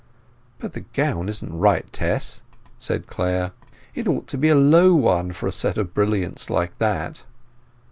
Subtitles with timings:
[0.57, 2.41] "But the gown isn't right, Tess,"
[2.79, 3.51] said Clare.
[3.93, 7.23] "It ought to be a low one for a set of brilliants like that."